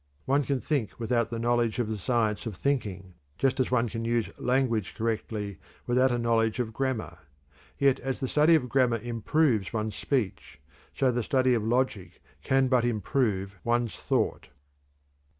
One 0.25 0.43
can 0.43 0.59
think 0.59 0.99
without 0.99 1.29
the 1.29 1.37
knowledge 1.37 1.77
of 1.77 1.87
the 1.87 1.99
science 1.99 2.47
of 2.47 2.55
thinking 2.55 3.13
just 3.37 3.59
as 3.59 3.69
one 3.69 3.87
can 3.87 4.03
use 4.03 4.31
language 4.39 4.95
correctly 4.95 5.59
without 5.85 6.11
a 6.11 6.17
knowledge 6.17 6.59
of 6.59 6.73
grammar; 6.73 7.19
yet 7.77 7.99
as 7.99 8.19
the 8.19 8.27
study 8.27 8.55
of 8.55 8.67
grammar 8.67 8.97
improves 8.97 9.73
one's 9.73 9.95
speech, 9.95 10.59
so 10.95 11.11
the 11.11 11.21
study 11.21 11.53
of 11.53 11.63
logic 11.63 12.19
can 12.41 12.67
but 12.67 12.83
improve 12.83 13.59
one's 13.63 13.95
thought." 13.95 14.47